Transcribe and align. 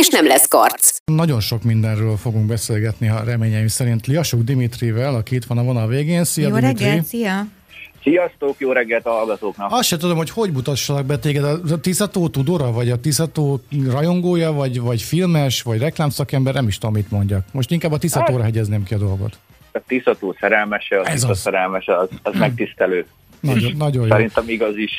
és 0.00 0.08
nem 0.08 0.26
lesz 0.26 0.48
karc. 0.48 0.96
Nagyon 1.04 1.40
sok 1.40 1.62
mindenről 1.62 2.16
fogunk 2.16 2.46
beszélgetni, 2.46 3.06
ha 3.06 3.24
reményeim 3.24 3.66
szerint 3.66 4.06
Liasuk 4.06 4.42
Dimitrivel, 4.42 5.14
aki 5.14 5.34
itt 5.34 5.44
van 5.44 5.58
a 5.58 5.62
vonal 5.62 5.86
végén. 5.88 6.24
Szia, 6.24 6.48
Jó 6.48 6.54
Dimitri. 6.54 6.84
reggelt, 6.84 7.04
szia! 7.04 7.46
Sziasztok, 8.02 8.54
jó 8.58 8.72
reggelt 8.72 9.06
a 9.06 9.10
hallgatóknak! 9.10 9.72
Azt 9.72 9.88
se 9.88 9.96
tudom, 9.96 10.16
hogy 10.16 10.30
hogy 10.30 10.52
mutassalak 10.52 11.04
be 11.06 11.18
téged. 11.18 11.44
A 11.44 11.80
Tiszató 11.80 12.28
tudora, 12.28 12.72
vagy 12.72 12.90
a 12.90 13.00
Tiszató 13.00 13.60
rajongója, 13.90 14.52
vagy, 14.52 14.80
vagy 14.80 15.02
filmes, 15.02 15.62
vagy 15.62 15.78
reklámszakember, 15.78 16.54
nem 16.54 16.68
is 16.68 16.78
tudom, 16.78 16.94
mit 16.94 17.10
mondjak. 17.10 17.44
Most 17.52 17.70
inkább 17.70 17.92
a 17.92 17.98
Tiszatóra 17.98 18.42
hegyezném 18.42 18.82
ki 18.82 18.94
a 18.94 18.98
dolgot. 18.98 19.38
A 19.72 19.80
Tiszató 19.86 20.36
szerelmese, 20.40 21.00
a 21.00 21.06
Ez 21.06 21.12
Tisza 21.12 21.28
az. 21.28 21.38
szerelmese, 21.38 21.98
az, 21.98 22.08
az 22.22 22.34
megtisztelő. 22.38 23.06
Nagyon, 23.40 23.76
nagyon 23.86 24.02
jó. 24.02 24.08
Szerintem 24.08 24.48
igaz 24.48 24.76
is. 24.76 24.92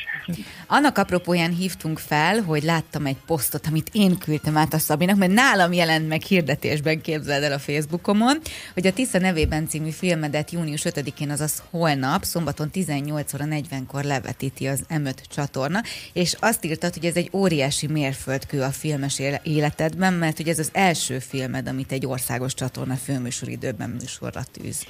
Annak 0.67 0.97
apropóján 0.97 1.55
hívtunk 1.55 1.99
fel, 1.99 2.41
hogy 2.41 2.63
láttam 2.63 3.05
egy 3.05 3.17
posztot, 3.25 3.67
amit 3.67 3.89
én 3.93 4.17
küldtem 4.17 4.57
át 4.57 4.73
a 4.73 4.77
Szabinak, 4.77 5.17
mert 5.17 5.31
nálam 5.31 5.73
jelent 5.73 6.07
meg 6.07 6.21
hirdetésben, 6.21 7.01
képzeld 7.01 7.43
el 7.43 7.51
a 7.51 7.59
Facebookomon, 7.59 8.37
hogy 8.73 8.87
a 8.87 8.93
Tisza 8.93 9.19
nevében 9.19 9.67
című 9.67 9.89
filmedet 9.89 10.51
június 10.51 10.81
5-én, 10.89 11.29
azaz 11.29 11.63
holnap, 11.69 12.23
szombaton 12.23 12.69
18 12.69 13.33
óra 13.33 13.45
40-kor 13.49 14.03
levetíti 14.03 14.67
az 14.67 14.85
M5 14.89 15.13
csatorna, 15.29 15.81
és 16.13 16.35
azt 16.39 16.65
írtad, 16.65 16.93
hogy 16.93 17.05
ez 17.05 17.15
egy 17.15 17.29
óriási 17.33 17.87
mérföldkő 17.87 18.61
a 18.61 18.71
filmes 18.71 19.19
éle- 19.19 19.45
életedben, 19.45 20.13
mert 20.13 20.37
hogy 20.37 20.47
ez 20.49 20.59
az 20.59 20.69
első 20.73 21.19
filmed, 21.19 21.67
amit 21.67 21.91
egy 21.91 22.05
országos 22.05 22.53
csatorna 22.53 22.95
főműsoridőben 22.95 23.89
műsorra 23.89 24.43
tűz. 24.51 24.85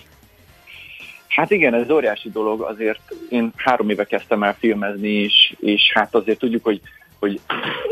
Hát 1.36 1.52
igen, 1.52 1.74
ez 1.74 1.90
óriási 1.90 2.30
dolog, 2.30 2.62
azért 2.62 3.16
én 3.30 3.52
három 3.56 3.90
éve 3.90 4.06
kezdtem 4.06 4.44
el 4.44 4.56
filmezni 4.56 5.10
is, 5.10 5.54
és 5.60 5.92
hát 5.94 6.16
azért 6.16 6.40
tudjuk, 6.40 6.64
hogy, 6.64 6.82
hogy 7.20 7.40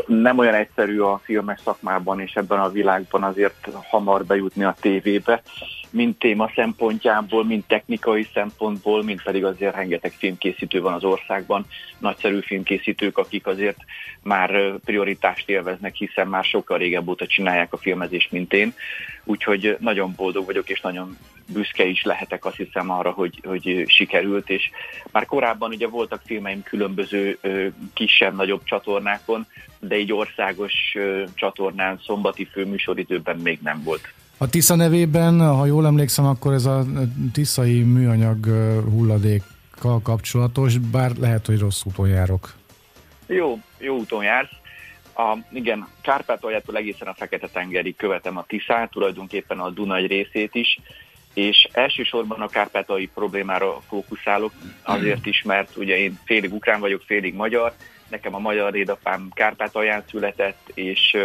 nem 0.06 0.38
olyan 0.38 0.54
egyszerű 0.54 0.98
a 0.98 1.20
filmes 1.24 1.60
szakmában 1.64 2.20
és 2.20 2.34
ebben 2.34 2.60
a 2.60 2.70
világban 2.70 3.22
azért 3.22 3.68
hamar 3.90 4.24
bejutni 4.24 4.64
a 4.64 4.76
tévébe, 4.80 5.42
mind 5.90 6.16
téma 6.16 6.50
szempontjából, 6.54 7.44
mind 7.44 7.64
technikai 7.66 8.28
szempontból, 8.34 9.02
mind 9.02 9.22
pedig 9.22 9.44
azért 9.44 9.74
rengeteg 9.74 10.12
filmkészítő 10.12 10.80
van 10.80 10.92
az 10.92 11.04
országban, 11.04 11.66
nagyszerű 11.98 12.40
filmkészítők, 12.40 13.18
akik 13.18 13.46
azért 13.46 13.78
már 14.22 14.74
prioritást 14.84 15.48
élveznek, 15.48 15.94
hiszen 15.94 16.28
már 16.28 16.44
sokkal 16.44 16.78
régebb 16.78 17.08
óta 17.08 17.26
csinálják 17.26 17.72
a 17.72 17.76
filmezést, 17.76 18.32
mint 18.32 18.52
én. 18.52 18.74
Úgyhogy 19.24 19.76
nagyon 19.80 20.12
boldog 20.16 20.44
vagyok, 20.44 20.68
és 20.68 20.80
nagyon 20.80 21.16
büszke 21.52 21.84
is 21.84 22.02
lehetek 22.02 22.44
azt 22.44 22.56
hiszem 22.56 22.90
arra, 22.90 23.10
hogy, 23.10 23.40
hogy 23.44 23.84
sikerült, 23.86 24.50
és 24.50 24.70
már 25.12 25.26
korábban 25.26 25.70
ugye 25.70 25.88
voltak 25.88 26.22
filmeim 26.24 26.62
különböző 26.62 27.38
kisebb-nagyobb 27.92 28.64
csatornákon, 28.64 29.46
de 29.78 29.94
egy 29.94 30.12
országos 30.12 30.72
csatornán 31.34 32.00
szombati 32.06 32.44
főműsoridőben 32.44 33.36
még 33.36 33.58
nem 33.62 33.82
volt. 33.82 34.12
A 34.38 34.48
Tisza 34.48 34.74
nevében, 34.74 35.40
ha 35.40 35.66
jól 35.66 35.86
emlékszem, 35.86 36.26
akkor 36.26 36.52
ez 36.52 36.64
a 36.64 36.84
tiszai 37.32 37.82
műanyag 37.82 38.44
hulladékkal 38.90 40.00
kapcsolatos, 40.02 40.78
bár 40.78 41.10
lehet, 41.16 41.46
hogy 41.46 41.58
rossz 41.58 41.82
úton 41.84 42.08
járok. 42.08 42.54
Jó, 43.26 43.58
jó 43.78 43.96
úton 43.96 44.24
jársz. 44.24 44.52
A, 45.16 45.38
igen, 45.52 45.88
Kárpátaljától 46.02 46.76
egészen 46.76 47.08
a 47.08 47.14
Fekete-tengerig 47.14 47.96
követem 47.96 48.36
a 48.36 48.44
Tiszát, 48.46 48.90
tulajdonképpen 48.90 49.58
a 49.58 49.70
Duna 49.70 49.96
egy 49.96 50.06
részét 50.06 50.54
is, 50.54 50.80
és 51.34 51.68
elsősorban 51.72 52.40
a 52.40 52.48
kárpátai 52.48 53.06
problémára 53.14 53.80
fókuszálok, 53.88 54.52
azért 54.82 55.26
is, 55.26 55.42
mert 55.42 55.76
ugye 55.76 55.98
én 55.98 56.18
félig 56.24 56.52
ukrán 56.52 56.80
vagyok, 56.80 57.02
félig 57.06 57.34
magyar, 57.34 57.72
nekem 58.08 58.34
a 58.34 58.38
magyar 58.38 58.76
édapám 58.76 59.28
Kárpátalján 59.32 60.04
született, 60.08 60.70
és 60.74 61.16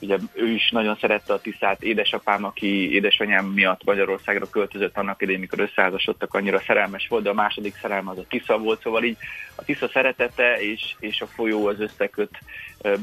ugye 0.00 0.16
ő 0.32 0.48
is 0.48 0.70
nagyon 0.70 0.96
szerette 1.00 1.32
a 1.32 1.40
Tiszát, 1.40 1.82
édesapám, 1.82 2.44
aki 2.44 2.92
édesanyám 2.92 3.46
miatt 3.46 3.84
Magyarországra 3.84 4.50
költözött 4.50 4.96
annak 4.96 5.22
idején, 5.22 5.40
mikor 5.40 5.60
összeházasodtak, 5.60 6.34
annyira 6.34 6.62
szerelmes 6.66 7.08
volt, 7.08 7.22
de 7.22 7.30
a 7.30 7.34
második 7.34 7.78
szerelme 7.80 8.10
az 8.10 8.18
a 8.18 8.26
Tisza 8.28 8.58
volt, 8.58 8.80
szóval 8.82 9.04
így 9.04 9.16
a 9.54 9.64
Tisza 9.64 9.88
szeretete 9.88 10.60
és, 10.60 10.94
és 10.98 11.20
a 11.20 11.26
folyó 11.26 11.66
az 11.66 11.80
összeköt 11.80 12.38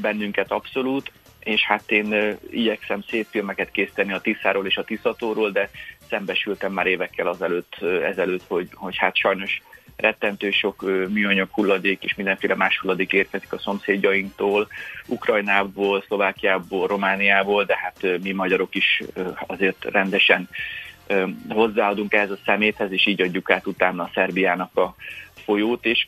bennünket 0.00 0.50
abszolút, 0.50 1.12
és 1.40 1.62
hát 1.62 1.90
én 1.90 2.38
igyekszem 2.50 3.02
szép 3.08 3.26
filmeket 3.30 3.70
készíteni 3.70 4.12
a 4.12 4.20
Tiszáról 4.20 4.66
és 4.66 4.76
a 4.76 4.84
Tiszatóról, 4.84 5.50
de 5.50 5.70
szembesültem 6.10 6.72
már 6.72 6.86
évekkel 6.86 7.26
azelőtt, 7.26 7.76
ezelőtt, 7.82 8.44
hogy, 8.48 8.68
hogy 8.74 8.96
hát 8.96 9.16
sajnos 9.16 9.62
rettentő 9.96 10.50
sok 10.50 10.82
műanyag 11.08 11.48
hulladék 11.52 12.02
és 12.04 12.14
mindenféle 12.14 12.54
más 12.54 12.78
hulladék 12.78 13.12
érkezik 13.12 13.52
a 13.52 13.58
szomszédjainktól, 13.58 14.68
Ukrajnából, 15.06 16.02
Szlovákiából, 16.06 16.86
Romániából, 16.86 17.64
de 17.64 17.76
hát 17.76 18.20
mi 18.22 18.32
magyarok 18.32 18.74
is 18.74 19.02
azért 19.46 19.84
rendesen 19.84 20.48
hozzáadunk 21.48 22.14
ehhez 22.14 22.30
a 22.30 22.38
szeméthez, 22.44 22.92
és 22.92 23.06
így 23.06 23.22
adjuk 23.22 23.50
át 23.50 23.66
utána 23.66 24.02
a 24.02 24.10
Szerbiának 24.14 24.76
a 24.76 24.94
folyót, 25.44 25.84
és 25.84 26.06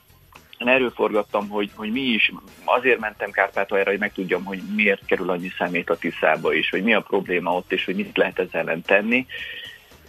erről 0.59 0.91
forgattam, 0.91 1.49
hogy, 1.49 1.71
hogy 1.75 1.93
mi 1.93 2.01
is, 2.01 2.33
azért 2.65 2.99
mentem 2.99 3.31
Kárpátaljra, 3.31 3.91
hogy 3.91 3.99
megtudjam, 3.99 4.45
hogy 4.45 4.63
miért 4.75 5.07
kerül 5.07 5.31
annyi 5.31 5.51
szemét 5.59 5.91
a 5.91 5.97
Tiszába, 5.97 6.55
és 6.55 6.71
hogy 6.71 6.83
mi 6.83 6.95
a 6.95 7.01
probléma 7.01 7.55
ott, 7.55 7.73
és 7.73 7.85
hogy 7.85 7.95
mit 7.95 8.17
lehet 8.17 8.39
ezzel 8.39 8.61
ellen 8.61 8.83
tenni, 8.83 9.27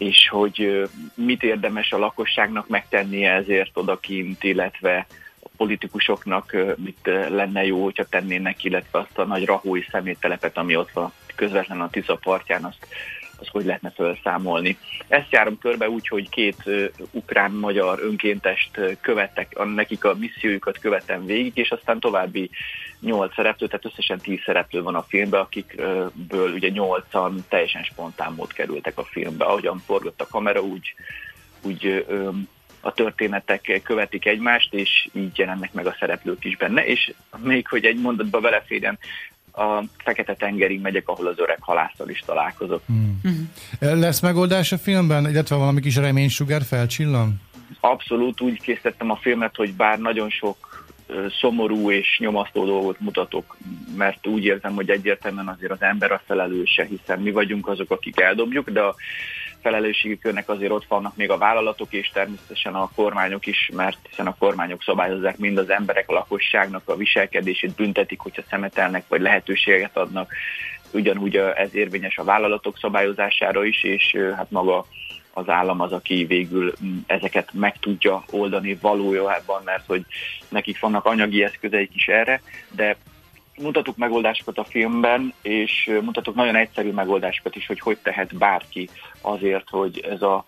és 0.03 0.27
hogy 0.29 0.89
mit 1.15 1.43
érdemes 1.43 1.91
a 1.91 1.97
lakosságnak 1.97 2.67
megtennie 2.67 3.31
ezért 3.31 3.77
odakint, 3.77 4.43
illetve 4.43 5.05
a 5.43 5.49
politikusoknak 5.57 6.55
mit 6.75 6.99
lenne 7.29 7.65
jó, 7.65 7.83
hogyha 7.83 8.03
tennének, 8.03 8.63
illetve 8.63 8.99
azt 8.99 9.17
a 9.17 9.25
nagy 9.25 9.45
rahói 9.45 9.81
szeméttelepet, 9.91 10.57
ami 10.57 10.75
ott 10.75 10.91
van 10.91 11.11
közvetlenül 11.35 11.83
a 11.83 11.89
Tisza 11.89 12.15
partján, 12.15 12.63
azt, 12.63 12.87
azt 13.43 13.51
hogy 13.51 13.65
lehetne 13.65 13.91
felszámolni. 13.91 14.77
Ezt 15.07 15.31
járom 15.31 15.57
körbe 15.57 15.89
úgy, 15.89 16.07
hogy 16.07 16.29
két 16.29 16.63
ukrán-magyar 17.11 17.99
önkéntest 18.01 18.79
követtek, 19.01 19.57
nekik 19.75 20.03
a 20.05 20.15
missziójukat 20.15 20.79
követem 20.79 21.25
végig, 21.25 21.57
és 21.57 21.71
aztán 21.71 21.99
további 21.99 22.49
nyolc 22.99 23.33
szereplő, 23.33 23.67
tehát 23.67 23.85
összesen 23.85 24.17
tíz 24.17 24.41
szereplő 24.45 24.81
van 24.81 24.95
a 24.95 25.05
filmben, 25.07 25.41
akikből 25.41 26.53
ugye 26.53 26.69
nyolcan 26.69 27.45
teljesen 27.49 27.83
spontán 27.83 28.33
mód 28.33 28.53
kerültek 28.53 28.97
a 28.97 29.03
filmbe. 29.03 29.45
Ahogyan 29.45 29.81
forgott 29.85 30.21
a 30.21 30.27
kamera, 30.27 30.61
úgy, 30.61 30.95
úgy 31.61 32.05
a 32.81 32.93
történetek 32.93 33.81
követik 33.83 34.25
egymást, 34.25 34.73
és 34.73 35.07
így 35.11 35.37
jelennek 35.37 35.73
meg 35.73 35.85
a 35.85 35.95
szereplők 35.99 36.45
is 36.45 36.57
benne, 36.57 36.85
és 36.85 37.13
még 37.37 37.67
hogy 37.67 37.85
egy 37.85 38.01
mondatba 38.01 38.39
beleférjen, 38.39 38.99
a 39.53 39.83
Fekete-tengerig 39.97 40.81
megyek, 40.81 41.07
ahol 41.07 41.27
az 41.27 41.39
öreg 41.39 41.57
halásszal 41.61 42.09
is 42.09 42.19
találkozok. 42.25 42.81
Hmm. 42.85 43.51
Lesz 43.79 44.19
megoldás 44.19 44.71
a 44.71 44.77
filmben, 44.77 45.29
illetve 45.29 45.55
valami 45.55 45.81
kis 45.81 45.95
reménysugár 45.95 46.61
felcsillan? 46.61 47.41
Abszolút 47.79 48.41
úgy 48.41 48.61
készítettem 48.61 49.09
a 49.09 49.15
filmet, 49.15 49.55
hogy 49.55 49.73
bár 49.73 49.99
nagyon 49.99 50.29
sok 50.29 50.85
szomorú 51.39 51.91
és 51.91 52.17
nyomasztó 52.19 52.65
dolgot 52.65 52.99
mutatok, 52.99 53.57
mert 53.97 54.27
úgy 54.27 54.45
érzem, 54.45 54.73
hogy 54.73 54.89
egyértelműen 54.89 55.47
azért 55.47 55.71
az 55.71 55.81
ember 55.81 56.11
a 56.11 56.21
felelőse, 56.25 56.85
hiszen 56.85 57.19
mi 57.19 57.31
vagyunk 57.31 57.67
azok, 57.67 57.91
akik 57.91 58.19
eldobjuk, 58.19 58.69
de 58.69 58.81
a 58.81 58.95
felelősségi 59.63 60.17
körnek 60.17 60.49
azért 60.49 60.71
ott 60.71 60.85
vannak 60.85 61.15
még 61.15 61.29
a 61.29 61.37
vállalatok 61.37 61.93
és 61.93 62.09
természetesen 62.13 62.73
a 62.75 62.89
kormányok 62.95 63.45
is, 63.45 63.69
mert 63.73 63.97
hiszen 64.09 64.27
a 64.27 64.35
kormányok 64.39 64.83
szabályozzák 64.83 65.37
mind 65.37 65.57
az 65.57 65.69
emberek, 65.69 66.09
a 66.09 66.13
lakosságnak 66.13 66.81
a 66.85 66.95
viselkedését, 66.95 67.75
büntetik, 67.75 68.19
hogyha 68.19 68.41
szemetelnek, 68.49 69.03
vagy 69.07 69.21
lehetőséget 69.21 69.97
adnak. 69.97 70.33
Ugyanúgy 70.91 71.35
ez 71.37 71.75
érvényes 71.75 72.17
a 72.17 72.23
vállalatok 72.23 72.77
szabályozására 72.77 73.65
is, 73.65 73.83
és 73.83 74.17
hát 74.35 74.51
maga 74.51 74.85
az 75.33 75.49
állam 75.49 75.81
az, 75.81 75.91
aki 75.91 76.25
végül 76.25 76.73
ezeket 77.05 77.49
meg 77.53 77.79
tudja 77.79 78.23
oldani 78.31 78.77
valójában, 78.81 79.61
mert 79.65 79.85
hogy 79.85 80.05
nekik 80.49 80.79
vannak 80.79 81.05
anyagi 81.05 81.43
eszközeik 81.43 81.95
is 81.95 82.07
erre, 82.07 82.41
de 82.71 82.95
mutatok 83.57 83.97
megoldásokat 83.97 84.57
a 84.57 84.63
filmben, 84.63 85.33
és 85.41 85.99
mutatok 86.01 86.35
nagyon 86.35 86.55
egyszerű 86.55 86.91
megoldásokat 86.91 87.55
is, 87.55 87.67
hogy 87.67 87.79
hogy 87.79 87.97
tehet 87.97 88.37
bárki 88.37 88.89
azért, 89.21 89.69
hogy 89.69 89.99
ez 89.99 90.21
a 90.21 90.43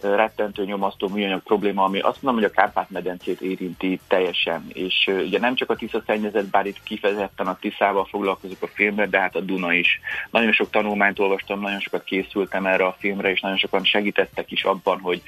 rettentő 0.00 0.64
nyomasztó 0.64 1.08
műanyag 1.08 1.42
probléma, 1.42 1.84
ami 1.84 2.00
azt 2.00 2.22
mondom, 2.22 2.42
hogy 2.42 2.50
a 2.50 2.60
Kárpát-medencét 2.60 3.40
érinti 3.40 4.00
teljesen. 4.08 4.66
És 4.72 5.10
ugye 5.26 5.38
nem 5.38 5.54
csak 5.54 5.70
a 5.70 5.76
Tisza 5.76 6.02
szennyezet, 6.06 6.46
bár 6.46 6.66
itt 6.66 6.82
kifejezetten 6.82 7.46
a 7.46 7.58
Tiszával 7.60 8.04
foglalkozok 8.04 8.62
a 8.62 8.66
filmben, 8.66 9.10
de 9.10 9.18
hát 9.18 9.36
a 9.36 9.40
Duna 9.40 9.72
is. 9.72 10.00
Nagyon 10.30 10.52
sok 10.52 10.70
tanulmányt 10.70 11.18
olvastam, 11.18 11.60
nagyon 11.60 11.80
sokat 11.80 12.04
készültem 12.04 12.66
erre 12.66 12.86
a 12.86 12.96
filmre, 12.98 13.30
és 13.30 13.40
nagyon 13.40 13.58
sokan 13.58 13.84
segítettek 13.84 14.50
is 14.50 14.64
abban, 14.64 15.00
hogy, 15.00 15.22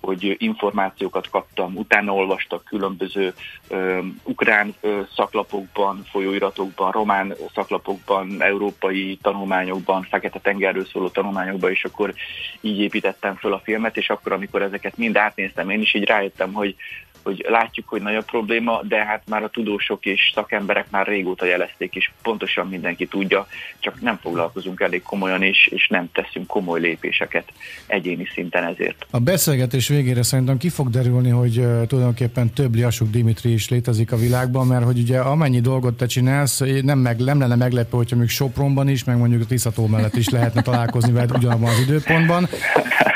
hogy 0.00 0.36
információkat 0.38 1.30
kaptam, 1.30 1.76
utána 1.76 2.14
olvastak 2.14 2.64
különböző 2.64 3.34
ö, 3.68 3.98
ukrán 4.22 4.74
ö, 4.80 5.00
szaklapokban, 5.14 6.04
folyóiratokban, 6.10 6.90
román 6.90 7.34
szaklapokban, 7.54 8.42
európai 8.42 9.18
tanulmányokban, 9.22 10.02
Fekete-tengerről 10.02 10.84
szóló 10.84 11.08
tanulmányokban, 11.08 11.70
és 11.70 11.84
akkor 11.84 12.14
így 12.60 12.80
építettem 12.80 13.34
föl 13.34 13.52
a 13.52 13.60
filmet, 13.64 13.96
és 13.96 14.10
akkor, 14.10 14.32
amikor 14.32 14.62
ezeket 14.62 14.96
mind 14.96 15.16
átnéztem, 15.16 15.70
én 15.70 15.80
is 15.80 15.94
így 15.94 16.04
rájöttem, 16.04 16.52
hogy 16.52 16.76
hogy 17.22 17.46
látjuk, 17.48 17.88
hogy 17.88 18.02
nagy 18.02 18.14
a 18.14 18.22
probléma, 18.22 18.80
de 18.82 19.04
hát 19.04 19.22
már 19.28 19.42
a 19.42 19.48
tudósok 19.48 20.04
és 20.06 20.30
szakemberek 20.34 20.90
már 20.90 21.06
régóta 21.06 21.44
jelezték, 21.46 21.94
és 21.94 22.10
pontosan 22.22 22.68
mindenki 22.68 23.06
tudja, 23.06 23.46
csak 23.78 24.00
nem 24.00 24.18
foglalkozunk 24.22 24.80
elég 24.80 25.02
komolyan, 25.02 25.42
és, 25.42 25.66
és 25.66 25.88
nem 25.88 26.08
teszünk 26.12 26.46
komoly 26.46 26.80
lépéseket 26.80 27.52
egyéni 27.86 28.26
szinten 28.34 28.64
ezért. 28.64 29.06
A 29.10 29.18
beszélgetés 29.18 29.88
végére 29.88 30.22
szerintem 30.22 30.56
ki 30.56 30.68
fog 30.68 30.90
derülni, 30.90 31.30
hogy 31.30 31.58
uh, 31.58 31.86
tulajdonképpen 31.86 32.52
több 32.52 32.74
Liasuk 32.74 33.10
Dimitri 33.10 33.52
is 33.52 33.68
létezik 33.68 34.12
a 34.12 34.16
világban, 34.16 34.66
mert 34.66 34.84
hogy 34.84 34.98
ugye 34.98 35.18
amennyi 35.18 35.60
dolgot 35.60 35.96
te 35.96 36.06
csinálsz, 36.06 36.62
nem, 36.82 36.98
meg, 36.98 37.18
nem 37.18 37.40
lenne 37.40 37.56
meglepő, 37.56 37.96
hogyha 37.96 38.16
még 38.16 38.28
Sopronban 38.28 38.88
is, 38.88 39.04
meg 39.04 39.16
mondjuk 39.16 39.42
a 39.42 39.46
Tiszató 39.46 39.86
mellett 39.86 40.16
is 40.16 40.28
lehetne 40.28 40.62
találkozni 40.62 41.12
veled 41.12 41.30
ugyanabban 41.36 41.68
az 41.68 41.78
időpontban. 41.78 42.48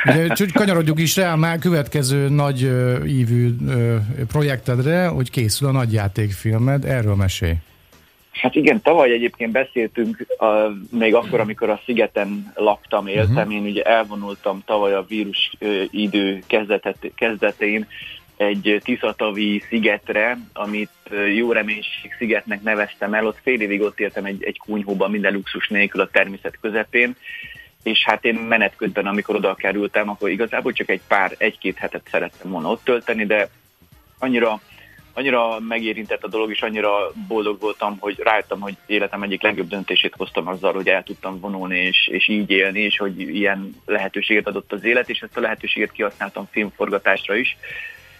Ugye, 0.04 0.34
kanyarodjuk 0.52 1.00
is 1.00 1.16
rá 1.16 1.34
már 1.34 1.58
következő 1.58 2.28
nagy 2.28 2.62
uh, 2.62 3.12
ívű 3.12 3.54
uh, 3.60 3.93
projektedre, 4.28 5.06
hogy 5.06 5.30
készül 5.30 5.68
a 5.68 5.72
nagyjátékfilmed, 5.72 6.84
erről 6.84 7.14
mesélj. 7.14 7.54
Hát 8.32 8.54
igen, 8.54 8.82
tavaly 8.82 9.12
egyébként 9.12 9.52
beszéltünk, 9.52 10.26
a, 10.38 10.46
még 10.90 11.14
akkor, 11.14 11.40
amikor 11.40 11.70
a 11.70 11.80
szigeten 11.84 12.52
laktam, 12.54 13.06
éltem, 13.06 13.36
uh-huh. 13.36 13.54
én 13.54 13.62
ugye 13.62 13.82
elvonultam 13.82 14.62
tavaly 14.66 14.94
a 14.94 15.04
vírus 15.08 15.52
ö, 15.58 15.82
idő 15.90 16.42
kezdetet, 16.46 17.10
kezdetén 17.14 17.86
egy 18.36 18.80
Tiszatavi 18.84 19.62
szigetre, 19.68 20.38
amit 20.52 20.90
jó 21.34 21.52
reménység 21.52 22.14
szigetnek 22.18 22.62
neveztem 22.62 23.14
el, 23.14 23.26
ott 23.26 23.38
fél 23.42 23.60
évig 23.60 23.80
ott 23.80 24.00
éltem 24.00 24.24
egy, 24.24 24.44
egy 24.44 24.58
kunyhóban 24.58 25.10
minden 25.10 25.32
luxus 25.32 25.68
nélkül 25.68 26.00
a 26.00 26.08
természet 26.12 26.58
közepén, 26.60 27.16
és 27.82 28.04
hát 28.04 28.24
én 28.24 28.34
menet 28.34 28.76
közben, 28.76 29.06
amikor 29.06 29.34
oda 29.34 29.54
kerültem, 29.54 30.08
akkor 30.08 30.30
igazából 30.30 30.72
csak 30.72 30.88
egy 30.88 31.00
pár, 31.08 31.34
egy-két 31.38 31.76
hetet 31.76 32.08
szerettem 32.10 32.50
volna 32.50 32.70
ott 32.70 32.84
tölteni, 32.84 33.26
de 33.26 33.48
annyira, 34.24 34.60
annyira 35.12 35.60
megérintett 35.60 36.24
a 36.24 36.28
dolog, 36.28 36.50
és 36.50 36.62
annyira 36.62 37.12
boldog 37.28 37.60
voltam, 37.60 37.96
hogy 38.00 38.18
rájöttem, 38.18 38.60
hogy 38.60 38.76
életem 38.86 39.22
egyik 39.22 39.42
legjobb 39.42 39.68
döntését 39.68 40.14
hoztam 40.16 40.46
azzal, 40.48 40.72
hogy 40.72 40.88
el 40.88 41.02
tudtam 41.02 41.40
vonulni, 41.40 41.78
és, 41.78 42.08
és 42.12 42.28
így 42.28 42.50
élni, 42.50 42.80
és 42.80 42.98
hogy 42.98 43.20
ilyen 43.20 43.74
lehetőséget 43.86 44.46
adott 44.46 44.72
az 44.72 44.84
élet, 44.84 45.10
és 45.10 45.20
ezt 45.20 45.36
a 45.36 45.40
lehetőséget 45.40 45.92
kihasználtam 45.92 46.48
filmforgatásra 46.50 47.34
is, 47.34 47.56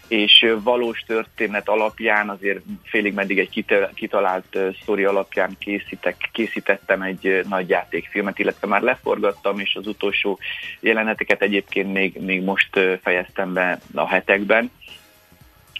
és 0.08 0.54
valós 0.62 1.00
történet 1.06 1.68
alapján, 1.68 2.28
azért 2.28 2.60
félig 2.82 3.14
meddig 3.14 3.38
egy 3.38 3.64
kitalált 3.94 4.58
sztori 4.82 5.04
alapján 5.04 5.56
készítek, 5.58 6.28
készítettem 6.32 7.02
egy 7.02 7.44
nagy 7.48 7.68
játékfilmet, 7.68 8.38
illetve 8.38 8.66
már 8.66 8.82
leforgattam, 8.82 9.58
és 9.58 9.74
az 9.74 9.86
utolsó 9.86 10.38
jeleneteket 10.80 11.42
egyébként 11.42 11.92
még, 11.92 12.20
még 12.20 12.42
most 12.42 12.80
fejeztem 13.02 13.52
be 13.52 13.80
a 13.94 14.08
hetekben, 14.08 14.70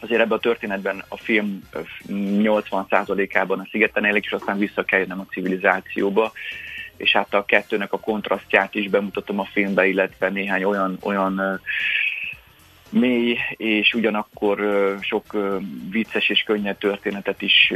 azért 0.01 0.21
ebben 0.21 0.39
a 0.39 0.41
történetben 0.41 1.05
a 1.09 1.17
film 1.17 1.69
80%-ában 2.09 3.59
a 3.59 3.69
szigeten 3.71 4.05
élik, 4.05 4.25
és 4.25 4.33
aztán 4.33 4.59
vissza 4.59 4.85
kell 4.85 4.99
jönnöm 4.99 5.21
a 5.21 5.33
civilizációba, 5.33 6.33
és 6.97 7.13
hát 7.13 7.35
a 7.35 7.45
kettőnek 7.45 7.93
a 7.93 8.01
kontrasztját 8.01 8.75
is 8.75 8.89
bemutatom 8.89 9.39
a 9.39 9.49
filmbe, 9.53 9.87
illetve 9.87 10.29
néhány 10.29 10.65
olyan, 10.65 10.99
olyan 11.03 11.61
mély 12.91 13.39
és 13.57 13.95
ugyanakkor 13.95 14.59
sok 15.01 15.37
vicces 15.91 16.29
és 16.29 16.43
könnyed 16.43 16.77
történetet 16.77 17.43
is 17.43 17.73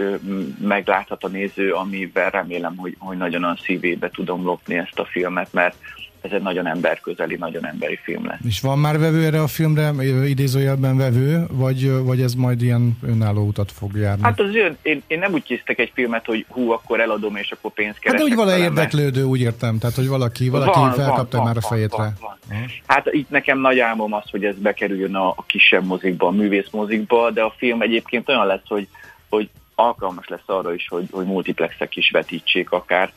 megláthat 0.61 1.25
a 1.25 1.29
néző, 1.29 1.73
amivel 1.73 2.31
remélem, 2.31 2.77
hogy, 2.77 2.97
hogy 2.99 3.17
nagyon 3.17 3.45
a 3.45 3.57
szívébe 3.63 4.11
tudom 4.11 4.45
lopni 4.45 4.77
ezt 4.77 4.99
a 4.99 5.05
filmet, 5.05 5.53
mert 5.53 5.77
ez 6.21 6.31
egy 6.33 6.43
nagyon 6.43 6.67
emberközeli, 6.67 7.37
nagyon 7.37 7.67
emberi 7.67 7.99
film 8.03 8.27
lesz. 8.27 8.39
És 8.47 8.61
van 8.61 8.79
már 8.79 8.99
vevő 8.99 9.25
erre 9.25 9.43
a 9.43 9.47
filmre, 9.47 9.93
idézőjelben 10.27 10.97
vevő, 10.97 11.47
vagy, 11.51 11.91
vagy 11.91 12.21
ez 12.21 12.35
majd 12.35 12.63
ilyen 12.63 12.99
önálló 13.03 13.47
utat 13.47 13.73
fog 13.73 13.97
járni? 13.97 14.23
Hát 14.23 14.41
az 14.41 14.55
ön, 14.55 14.77
én, 14.83 15.03
én 15.07 15.19
nem 15.19 15.33
úgy 15.33 15.43
készítek 15.43 15.79
egy 15.79 15.91
filmet, 15.95 16.27
hogy 16.27 16.47
hú, 16.49 16.71
akkor 16.71 17.01
eladom, 17.01 17.37
és 17.37 17.51
akkor 17.51 17.73
pénzt 17.73 17.99
keresek. 17.99 18.21
Hát 18.21 18.29
de 18.29 18.35
úgy 18.35 18.47
vala 18.47 18.59
érdeklődő, 18.59 19.25
úgy 19.25 19.41
értem, 19.41 19.79
tehát 19.79 19.97
hogy 19.97 20.09
valaki, 20.09 20.49
valaki 20.49 20.79
van, 20.79 20.93
felkapta 20.93 21.37
van, 21.37 21.47
már 21.47 21.55
van, 21.55 21.63
a 21.65 21.67
fejét 21.67 21.91
van, 21.91 22.01
rá. 22.01 22.13
Van, 22.21 22.39
van. 22.49 22.71
Hát 22.87 23.07
itt 23.11 23.31
nekem 23.31 23.61
nagy 23.61 23.79
álmom 23.79 24.13
az, 24.13 24.31
hogy 24.31 24.45
ez 24.45 24.57
bekerüljön 24.57 25.15
a, 25.15 25.29
a 25.29 25.45
kisebb 25.47 25.85
mozikba, 25.85 26.27
a 26.27 26.31
művész 26.31 26.71
mozikba, 26.71 27.31
de 27.31 27.43
a 27.43 27.55
film 27.57 27.81
egyébként 27.81 28.29
olyan 28.29 28.47
lesz, 28.47 28.67
hogy, 28.69 28.89
hogy 29.29 29.49
alkalmas 29.75 30.29
lesz 30.29 30.47
arra 30.47 30.75
is, 30.75 30.89
hogy, 30.89 31.09
hogy 31.11 31.27
multiplexek 31.27 31.97
is 31.97 32.11
vetítsék 32.11 32.71
akár 32.71 33.13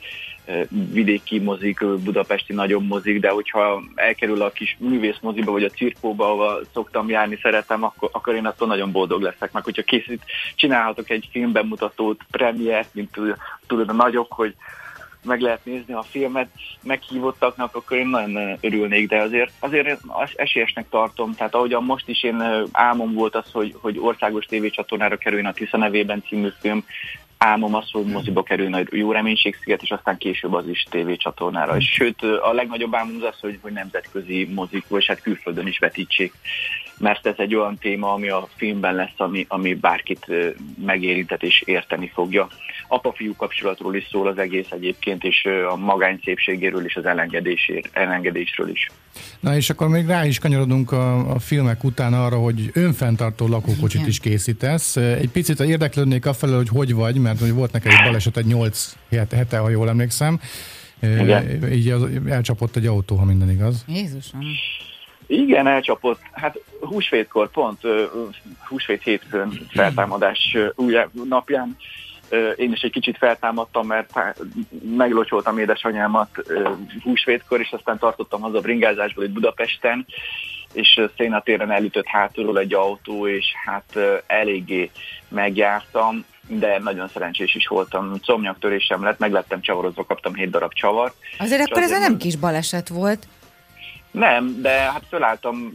vidéki 0.70 1.40
mozik, 1.40 1.86
budapesti 1.86 2.54
nagyobb 2.54 2.88
mozik, 2.88 3.20
de 3.20 3.30
hogyha 3.30 3.84
elkerül 3.96 4.42
a 4.42 4.50
kis 4.50 4.78
művész 4.80 5.18
moziba, 5.22 5.52
vagy 5.52 5.64
a 5.64 5.70
cirkóba, 5.70 6.32
ahol 6.32 6.66
szoktam 6.74 7.10
járni, 7.10 7.40
szeretem, 7.42 7.84
akkor, 7.84 8.10
akkor 8.12 8.36
én 8.36 8.46
attól 8.46 8.68
nagyon 8.68 8.92
boldog 8.92 9.22
leszek. 9.22 9.52
Meg 9.52 9.64
hogyha 9.64 9.82
készít, 9.82 10.24
csinálhatok 10.56 11.10
egy 11.10 11.28
filmbemutatót, 11.32 12.22
premiért, 12.32 12.94
mint 12.94 13.18
tudod 13.68 13.90
a 13.90 13.94
nagyok, 13.94 14.34
hogy 14.34 14.56
meg 15.24 15.42
lehet 15.42 15.66
nézni 15.66 15.94
a 15.94 16.02
filmet 16.02 16.50
meghívottaknak, 16.84 17.76
akkor 17.76 17.98
én 17.98 18.08
nagyon 18.08 18.58
örülnék, 18.62 19.08
de 19.08 19.22
azért, 19.22 19.52
azért 19.60 20.00
esélyesnek 20.36 20.90
tartom. 20.90 21.34
Tehát 21.36 21.56
ahogyan 21.56 21.84
most 21.84 22.08
is 22.08 22.24
én 22.24 22.44
álmom 22.72 23.14
volt 23.14 23.36
az, 23.36 23.52
hogy, 23.52 23.76
hogy 23.82 24.00
országos 24.00 24.46
tévécsatornára 24.46 25.18
kerüljön 25.18 25.48
a 25.48 25.54
Tisza 25.54 25.78
nevében 25.78 26.24
című 26.28 26.50
film, 26.60 26.86
álmom 27.44 27.76
az, 27.76 27.92
hogy 27.92 28.06
moziba 28.06 28.44
kerülne 28.44 28.78
a 28.78 28.84
Jó 28.90 29.12
Reménységsziget, 29.12 29.82
és 29.82 29.92
aztán 29.92 30.18
később 30.18 30.54
az 30.54 30.68
is 30.68 30.86
tévécsatornára. 30.90 31.78
És 31.78 31.92
sőt, 31.92 32.22
a 32.22 32.54
legnagyobb 32.54 32.96
álmom 32.96 33.16
az 33.16 33.24
az, 33.24 33.40
hogy, 33.40 33.60
hogy 33.62 33.72
nemzetközi 33.72 34.50
mozik, 34.54 34.88
vagy 34.88 35.06
hát 35.06 35.22
külföldön 35.22 35.68
is 35.68 35.80
vetítsék 35.80 36.34
mert 37.02 37.28
ez 37.28 37.34
egy 37.38 37.56
olyan 37.56 37.78
téma, 37.78 38.14
ami 38.14 38.30
a 38.30 38.48
filmben 38.56 38.96
lesz, 38.96 39.14
ami, 39.18 39.46
ami 39.50 39.74
bárkit 39.74 40.26
megérintet 40.86 41.44
és 41.44 41.62
érteni 41.66 42.12
fogja. 42.14 42.48
Apa-fiú 42.92 43.36
kapcsolatról 43.36 43.96
is 43.96 44.08
szól 44.12 44.28
az 44.28 44.38
egész 44.38 44.72
egyébként, 44.72 45.24
és 45.24 45.48
a 45.70 45.76
magány 45.76 46.20
szépségéről 46.24 46.86
és 46.86 46.96
az 46.96 47.06
elengedésről 47.94 48.70
is. 48.70 48.92
Na 49.40 49.56
és 49.56 49.70
akkor 49.70 49.88
még 49.88 50.06
rá 50.06 50.26
is 50.26 50.40
kanyarodunk 50.40 50.92
a, 50.92 51.32
a 51.32 51.40
filmek 51.40 51.84
után 51.84 52.14
arra, 52.14 52.38
hogy 52.38 52.70
önfenntartó 52.74 53.48
lakókocsit 53.48 54.00
Igen. 54.00 54.08
is 54.08 54.20
készítesz. 54.20 54.96
Egy 54.96 55.30
picit 55.30 55.60
érdeklődnék 55.60 56.26
afelől, 56.26 56.58
hogy 56.58 56.70
hogy 56.70 56.94
vagy, 56.94 57.18
mert 57.18 57.40
hogy 57.40 57.54
volt 57.54 57.72
neked 57.72 57.92
egy 57.92 58.04
baleset 58.04 58.38
egy 58.38 58.46
8 58.46 58.96
hete, 59.10 59.58
ha 59.58 59.70
jól 59.70 59.90
emlékszem. 59.90 60.40
Igen. 61.02 61.72
Így 61.72 61.94
elcsapott 62.30 62.76
egy 62.76 62.86
autó, 62.86 63.16
ha 63.16 63.26
minden 63.26 63.50
igaz. 63.50 63.86
Jézusom. 63.88 64.42
Igen, 65.28 65.68
elcsapott. 65.68 66.20
Hát 66.32 66.60
húsvétkor 66.80 67.52
pont, 67.52 67.80
húsvét 68.68 69.04
hétfőn 69.04 69.68
feltámadás 69.70 70.58
napján 71.30 71.78
én 72.56 72.72
is 72.72 72.82
egy 72.82 72.92
kicsit 72.92 73.18
feltámadtam, 73.18 73.88
mert 73.88 74.14
meglocsoltam 74.96 75.58
édesanyámat 75.58 76.30
húsvétkor, 77.04 77.60
és 77.60 77.72
aztán 77.72 77.98
tartottam 77.98 78.42
haza 78.42 78.60
bringázásból 78.60 79.24
itt 79.24 79.32
Budapesten, 79.32 80.06
és 80.74 81.02
szénatéren 81.18 81.72
elütött 81.72 82.08
hátulról 82.08 82.60
egy 82.60 82.74
autó, 82.74 83.28
és 83.28 83.46
hát 83.66 83.98
eléggé 84.28 84.92
megjártam, 85.28 86.26
de 86.48 86.80
nagyon 86.80 87.08
szerencsés 87.08 87.56
is 87.56 87.68
voltam. 87.68 88.14
Comnyaktörésem 88.26 89.04
lett, 89.04 89.20
meglettem 89.20 89.62
csavarozva, 89.62 90.06
kaptam 90.06 90.34
7 90.34 90.50
darab 90.50 90.74
csavart. 90.74 91.16
Azért 91.40 91.70
akkor 91.70 91.82
ez 91.82 91.90
nem 91.90 92.18
kis 92.18 92.36
baleset 92.36 92.88
volt. 92.88 93.28
Nem, 94.12 94.62
de 94.62 94.70
hát 94.70 95.04
fölálltam, 95.10 95.74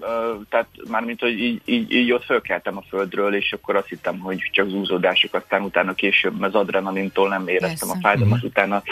tehát 0.48 0.68
mármint, 0.88 1.20
hogy 1.20 1.40
így, 1.40 1.60
így, 1.64 1.92
így 1.92 2.12
ott 2.12 2.24
fölkeltem 2.24 2.76
a 2.76 2.84
földről, 2.88 3.34
és 3.34 3.52
akkor 3.52 3.76
azt 3.76 3.88
hittem, 3.88 4.18
hogy 4.18 4.50
csak 4.52 4.68
zúzódások, 4.68 5.34
aztán 5.34 5.62
utána 5.62 5.94
később 5.94 6.42
az 6.42 6.54
adrenalintól 6.54 7.28
nem 7.28 7.48
éreztem 7.48 7.88
Persze. 7.88 7.94
a 7.94 8.08
fájdalmat, 8.08 8.38
mhm. 8.38 8.46
utána 8.46 8.82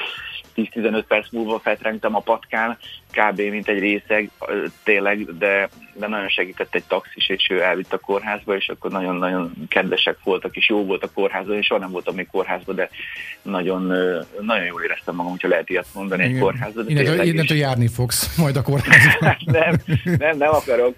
10-15 0.57 1.05
perc 1.09 1.31
múlva 1.31 1.59
fetrengtem 1.59 2.15
a 2.15 2.21
patkán, 2.21 2.79
kb. 3.11 3.41
mint 3.41 3.69
egy 3.69 3.79
részeg, 3.79 4.31
tényleg, 4.83 5.37
de, 5.39 5.69
de 5.95 6.07
nagyon 6.07 6.29
segített 6.29 6.75
egy 6.75 6.85
taxis, 6.85 7.29
és 7.29 7.49
ő 7.51 7.63
elvitt 7.63 7.93
a 7.93 7.99
kórházba, 7.99 8.57
és 8.57 8.69
akkor 8.69 8.91
nagyon-nagyon 8.91 9.53
kedvesek 9.69 10.17
voltak, 10.25 10.57
és 10.57 10.69
jó 10.69 10.85
volt 10.85 11.05
a 11.05 11.11
kórházban, 11.15 11.57
és 11.57 11.67
soha 11.67 11.81
nem 11.81 11.91
voltam 11.91 12.15
még 12.15 12.29
kórházban, 12.31 12.75
de 12.75 12.91
nagyon, 13.43 13.83
nagyon 14.41 14.65
jól 14.65 14.83
éreztem 14.83 15.15
magam, 15.15 15.31
hogyha 15.31 15.49
lehet 15.49 15.71
ilyet 15.71 15.87
mondani 15.95 16.23
Igen. 16.23 16.35
egy 16.35 16.41
kórházban. 16.41 16.89
Innentől, 16.89 17.21
innentől 17.21 17.59
járni 17.59 17.89
fogsz 17.89 18.37
majd 18.37 18.57
a 18.57 18.63
kórházban. 18.63 19.37
nem, 19.45 19.77
nem, 20.05 20.37
nem 20.37 20.53
akarok 20.55 20.97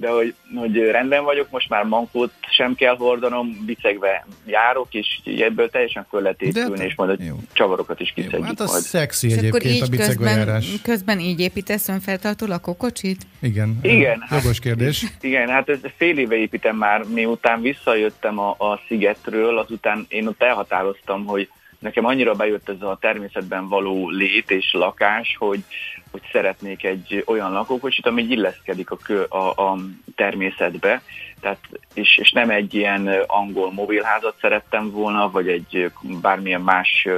de 0.00 0.08
hogy, 0.08 0.34
hogy 0.54 0.76
rendben 0.76 1.24
vagyok, 1.24 1.50
most 1.50 1.68
már 1.68 1.84
mankót 1.84 2.32
sem 2.50 2.74
kell 2.74 2.96
hordanom, 2.96 3.62
bicegve 3.66 4.26
járok, 4.46 4.94
és 4.94 5.06
ebből 5.38 5.70
teljesen 5.70 6.06
föl 6.08 6.22
lehet 6.22 6.42
épülni, 6.42 6.84
és 6.84 6.94
majd 6.96 7.10
a 7.20 7.22
jó. 7.24 7.36
csavarokat 7.52 8.00
is 8.00 8.12
kiszedjük 8.12 8.44
Hát 8.44 8.60
az 8.60 8.70
majd. 8.70 8.82
szexi 8.82 9.26
És 9.28 9.32
akkor 9.32 9.44
egyébként 9.46 9.82
a 9.82 9.84
így 9.84 9.90
bicegve 9.90 10.14
közben, 10.14 10.36
járás. 10.38 10.66
közben 10.82 11.18
így 11.20 11.40
építesz 11.40 11.88
önfeltartó 11.88 12.46
lakókocsit? 12.46 13.22
Igen. 13.40 13.78
Igen, 13.82 14.24
hát- 14.28 14.42
Jogos 14.42 14.58
kérdés. 14.60 15.04
Igen, 15.20 15.48
hát 15.48 15.68
ez 15.68 15.78
fél 15.96 16.18
éve 16.18 16.34
építem 16.36 16.76
már, 16.76 17.04
miután 17.14 17.60
visszajöttem 17.60 18.38
a, 18.38 18.50
a 18.50 18.80
szigetről, 18.88 19.58
azután 19.58 20.06
én 20.08 20.26
ott 20.26 20.42
elhatároztam, 20.42 21.24
hogy 21.24 21.48
nekem 21.78 22.04
annyira 22.04 22.34
bejött 22.34 22.68
ez 22.68 22.82
a 22.82 22.98
természetben 23.00 23.68
való 23.68 24.10
lét 24.10 24.50
és 24.50 24.72
lakás, 24.72 25.36
hogy, 25.38 25.64
hogy 26.10 26.22
szeretnék 26.32 26.84
egy 26.84 27.22
olyan 27.26 27.52
lakókocsit, 27.52 28.06
ami 28.06 28.22
illeszkedik 28.22 28.90
a, 28.90 28.96
kö, 28.96 29.24
a, 29.28 29.70
a 29.70 29.78
természetbe, 30.14 31.02
tehát, 31.40 31.58
és, 31.94 32.16
és 32.16 32.30
nem 32.30 32.50
egy 32.50 32.74
ilyen 32.74 33.06
angol 33.26 33.72
mobilházat 33.72 34.36
szerettem 34.40 34.90
volna, 34.90 35.30
vagy 35.30 35.48
egy 35.48 35.90
bármilyen 36.02 36.60
más 36.60 37.08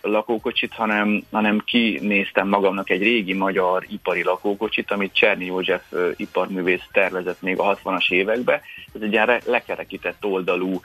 lakókocsit, 0.00 0.72
hanem, 0.72 1.22
hanem 1.30 1.62
kinéztem 1.64 2.48
magamnak 2.48 2.90
egy 2.90 3.02
régi 3.02 3.32
magyar 3.34 3.84
ipari 3.88 4.22
lakókocsit, 4.22 4.90
amit 4.90 5.12
Cserny 5.12 5.42
József 5.42 5.82
iparművész 6.16 6.82
tervezett 6.92 7.42
még 7.42 7.58
a 7.58 7.78
60-as 7.84 8.10
években. 8.10 8.60
Ez 8.94 9.00
egy 9.02 9.12
ilyen 9.12 9.26
re- 9.26 9.40
lekerekített 9.46 10.24
oldalú, 10.24 10.80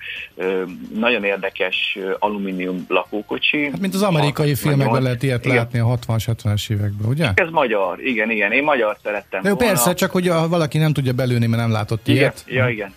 nagyon 0.94 1.24
érdekes 1.24 1.98
alumínium 2.20 2.86
lakókocsi. 2.88 3.64
Hát, 3.70 3.80
mint 3.80 3.94
az 3.94 4.02
amerikai 4.02 4.50
68. 4.50 4.60
filmekben 4.60 5.02
lehet 5.02 5.24
ilyet 5.24 5.46
Igen. 5.46 5.58
látni 5.58 5.80
a 5.80 5.98
60-70-es 6.08 6.70
években, 6.72 7.10
ugye? 7.10 7.30
Ez 7.36 7.50
magyar, 7.50 8.00
igen, 8.06 8.32
igen. 8.32 8.52
Én 8.52 8.64
magyar 8.64 8.98
szerettem 9.04 9.42
De 9.42 9.50
jó, 9.50 9.56
volna. 9.56 9.70
persze, 9.72 9.94
csak 9.94 10.12
hogy 10.12 10.28
a, 10.28 10.48
valaki 10.48 10.78
nem 10.78 10.94
tudja 10.94 11.14
belőni, 11.14 11.46
mert 11.48 11.62
nem 11.62 11.72
látott 11.72 12.08
Igen, 12.08 12.20
ilyet. 12.20 12.44
ja, 12.48 12.68
igen. 12.70 12.94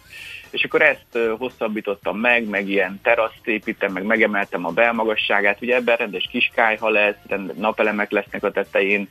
És 0.57 0.65
akkor 0.65 0.83
ezt 0.83 1.19
hosszabbítottam 1.39 2.19
meg, 2.19 2.49
meg 2.49 2.69
ilyen 2.69 3.01
teraszt 3.03 3.47
építem, 3.47 3.93
meg 3.93 4.05
megemeltem 4.05 4.65
a 4.65 4.71
belmagasságát. 4.71 5.63
Ugye 5.63 5.75
ebben 5.75 5.97
rendes 5.97 6.29
kiskályha 6.31 6.89
lesz, 6.89 7.17
napelemek 7.57 8.11
lesznek 8.11 8.45
a 8.45 8.51
tetején, 8.51 9.09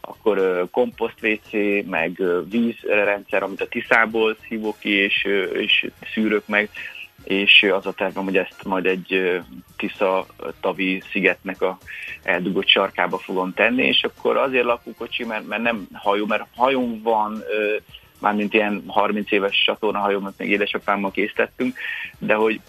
akkor 0.00 0.66
komposzt 0.70 1.26
meg 1.86 2.22
vízrendszer, 2.50 3.42
amit 3.42 3.60
a 3.60 3.68
Tiszából 3.68 4.36
szívok 4.48 4.78
ki, 4.78 4.90
és, 4.90 5.26
és 5.52 5.90
szűrök 6.12 6.46
meg 6.46 6.70
és 7.24 7.66
az 7.72 7.86
a 7.86 7.92
tervem, 7.92 8.24
hogy 8.24 8.36
ezt 8.36 8.64
majd 8.64 8.86
egy 8.86 9.40
Tisza 9.76 10.26
tavi 10.60 11.02
szigetnek 11.10 11.62
a 11.62 11.78
eldugott 12.22 12.68
sarkába 12.68 13.18
fogom 13.18 13.54
tenni, 13.54 13.86
és 13.86 14.02
akkor 14.02 14.36
azért 14.36 14.64
lakókocsi, 14.64 15.24
mert, 15.24 15.46
mert 15.46 15.62
nem 15.62 15.88
hajó, 15.92 16.26
mert 16.26 16.46
hajón 16.56 17.02
van, 17.02 17.42
mármint 18.20 18.54
ilyen 18.54 18.82
30 18.86 19.32
éves 19.32 19.62
csatornahajómat 19.64 20.34
még 20.36 20.50
édesapámmal 20.50 21.10
készítettünk, 21.10 21.76
de 22.18 22.34
hogy 22.34 22.60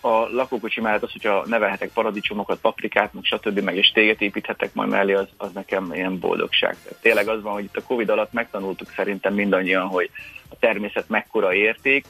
a 0.00 0.28
lakókocsi 0.30 0.80
mellett 0.80 1.02
az, 1.02 1.12
hogyha 1.12 1.44
nevelhetek 1.46 1.90
paradicsomokat, 1.92 2.58
paprikát, 2.60 3.12
meg 3.12 3.24
stb. 3.24 3.58
meg 3.58 3.76
és 3.76 3.90
téget 3.90 4.20
építhetek 4.20 4.74
majd 4.74 4.88
mellé, 4.88 5.12
az, 5.12 5.28
az 5.36 5.52
nekem 5.52 5.92
ilyen 5.94 6.18
boldogság. 6.18 6.76
Tehát 6.82 7.02
tényleg 7.02 7.28
az 7.28 7.42
van, 7.42 7.52
hogy 7.52 7.64
itt 7.64 7.76
a 7.76 7.82
Covid 7.82 8.08
alatt 8.08 8.32
megtanultuk 8.32 8.90
szerintem 8.96 9.34
mindannyian, 9.34 9.86
hogy 9.86 10.10
a 10.48 10.56
természet 10.58 11.08
mekkora 11.08 11.54
érték, 11.54 12.06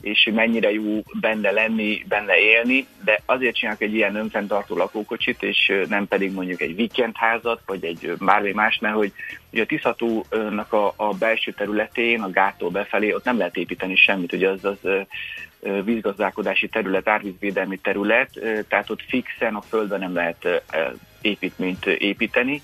és 0.00 0.30
mennyire 0.34 0.72
jó 0.72 1.02
benne 1.20 1.50
lenni, 1.50 2.04
benne 2.08 2.38
élni, 2.38 2.86
de 3.04 3.20
azért 3.26 3.56
csinálok 3.56 3.80
egy 3.80 3.94
ilyen 3.94 4.16
önfenntartó 4.16 4.76
lakókocsit, 4.76 5.42
és 5.42 5.72
nem 5.88 6.08
pedig 6.08 6.32
mondjuk 6.32 6.60
egy 6.60 6.78
weekendházat, 6.78 7.60
vagy 7.66 7.84
egy 7.84 8.12
bármi 8.18 8.52
más, 8.52 8.78
mert 8.78 8.94
hogy 8.94 9.12
ugye 9.52 9.62
a 9.62 9.66
Tiszatónak 9.66 10.72
a, 10.72 10.92
a 10.96 11.14
belső 11.14 11.52
területén, 11.52 12.20
a 12.22 12.30
gáttól 12.30 12.70
befelé, 12.70 13.12
ott 13.12 13.24
nem 13.24 13.38
lehet 13.38 13.56
építeni 13.56 13.96
semmit, 13.96 14.32
ugye 14.32 14.48
az 14.48 14.64
az 14.64 14.78
vízgazdálkodási 15.84 16.68
terület, 16.68 17.08
árvízvédelmi 17.08 17.76
terület, 17.76 18.30
tehát 18.68 18.90
ott 18.90 19.02
fixen 19.08 19.54
a 19.54 19.60
földön 19.60 19.98
nem 19.98 20.14
lehet 20.14 20.62
építményt 21.20 21.86
építeni, 21.86 22.62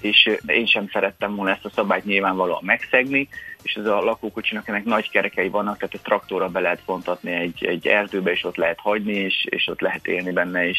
és 0.00 0.26
ö, 0.26 0.52
én 0.52 0.66
sem 0.66 0.88
szerettem 0.92 1.34
volna 1.34 1.50
ezt 1.50 1.64
a 1.64 1.70
szabályt 1.74 2.04
nyilvánvalóan 2.04 2.62
megszegni, 2.64 3.28
és 3.62 3.74
ez 3.74 3.86
a 3.86 4.00
lakókocsinak 4.00 4.68
ennek 4.68 4.84
nagy 4.84 5.10
kerekei 5.10 5.48
vannak, 5.48 5.78
tehát 5.78 5.94
ezt 5.94 6.02
traktorra 6.02 6.48
be 6.48 6.60
lehet 6.60 6.82
vontatni 6.84 7.32
egy, 7.32 7.64
egy 7.64 7.86
erdőbe, 7.86 8.30
és 8.30 8.44
ott 8.44 8.56
lehet 8.56 8.78
hagyni, 8.80 9.14
és, 9.14 9.46
és 9.50 9.66
ott 9.66 9.80
lehet 9.80 10.06
élni 10.06 10.32
benne, 10.32 10.68
és 10.68 10.78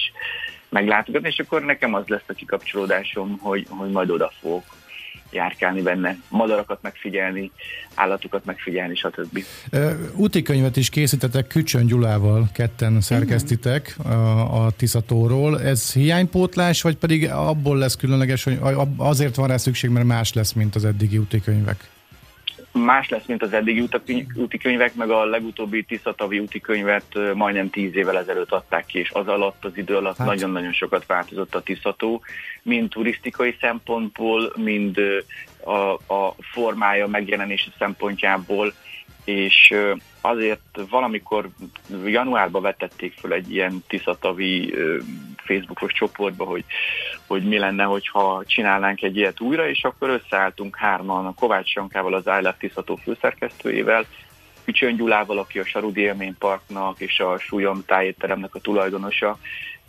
meglátogatni, 0.70 1.28
és 1.28 1.40
akkor 1.40 1.64
nekem 1.64 1.94
az 1.94 2.08
lesz 2.08 2.28
a 2.28 2.34
kikapcsolódásom, 2.34 3.38
hogy, 3.38 3.66
hogy 3.70 3.90
majd 3.90 4.10
oda 4.10 4.32
fogok 4.40 4.64
járkálni 5.32 5.82
benne, 5.82 6.18
madarakat 6.30 6.82
megfigyelni, 6.82 7.52
állatokat 7.96 8.46
megfigyelni, 8.46 8.96
stb. 8.96 9.44
Úti 10.16 10.42
könyvet 10.42 10.78
is 10.78 10.90
készítetek 10.90 11.48
Kücsön 11.48 11.86
Gyulával, 11.86 12.50
ketten 12.54 13.02
szerkesztitek 13.02 13.96
a, 14.04 14.66
a 14.66 14.72
Tiszatóról. 14.72 15.62
Ez 15.62 15.94
hiánypótlás, 15.94 16.82
vagy 16.82 16.98
pedig 16.98 17.30
abból 17.30 17.78
lesz 17.78 17.96
különleges, 17.96 18.44
hogy 18.44 18.60
azért 18.98 19.36
van 19.36 19.48
rá 19.48 19.58
szükség, 19.58 19.90
mert 19.90 20.06
más 20.06 20.34
lesz, 20.34 20.54
mint 20.54 20.76
az 20.76 20.86
eddigi 20.86 21.18
úti 21.18 21.42
könyvek? 21.42 21.90
Más 22.72 23.10
lesz, 23.10 23.26
mint 23.26 23.44
az 23.44 23.54
eddigi 23.54 23.88
úti 24.36 24.58
könyvek, 24.58 24.96
meg 24.96 25.10
a 25.10 25.26
legutóbbi 25.26 25.84
Tiszatavi 25.84 26.40
úti 26.40 26.60
könyvet 26.60 27.34
majdnem 27.34 27.70
tíz 27.70 27.96
évvel 27.96 28.18
ezelőtt 28.18 28.52
adták 28.52 28.86
ki, 28.86 29.00
és 29.00 29.12
az 29.12 29.28
alatt, 29.28 29.66
az 29.66 29.78
idő 29.78 29.96
alatt 29.96 30.18
Hát. 30.18 30.28
nagyon-nagyon 30.28 30.74
sokat 30.74 31.06
változott 31.06 31.56
a 31.56 31.62
Tiszató, 31.62 32.22
mind 32.64 32.90
turisztikai 32.90 33.56
szempontból, 33.60 34.54
mind 34.56 34.98
a, 35.64 36.14
a 36.14 36.36
formája 36.54 37.08
megjelenése 37.08 37.72
szempontjából, 37.78 38.74
és 39.24 39.74
azért 40.22 40.80
valamikor 40.90 41.50
januárban 42.06 42.62
vetették 42.62 43.14
föl 43.14 43.34
egy 43.34 43.52
ilyen 43.52 43.84
Tiszatavi 43.88 44.74
Facebookos 45.36 45.94
csoportba, 45.94 46.46
hogy, 46.46 46.64
hogy 47.28 47.44
mi 47.44 47.58
lenne, 47.58 47.84
hogyha 47.84 48.44
csinálnánk 48.46 49.02
egy 49.02 49.18
ilyet 49.18 49.40
újra, 49.40 49.70
és 49.70 49.84
akkor 49.84 50.10
összeálltunk 50.10 50.76
hárman 50.76 51.26
a 51.26 51.34
Kovács 51.34 51.70
Sankával, 51.70 52.14
az 52.14 52.26
I 52.26 52.30
Love 52.30 52.56
Tiszató 52.60 52.96
főszerkesztőjével, 52.96 54.06
Kücsön 54.66 54.96
Gyulával, 54.96 55.38
aki 55.38 55.60
a 55.60 55.66
Sarudi 55.66 56.02
Élményparknak 56.02 57.00
és 57.00 57.20
a 57.20 57.38
Súlyom 57.38 57.84
tájétteremnek 57.86 58.56
a 58.56 58.60
tulajdonosa, 58.60 59.38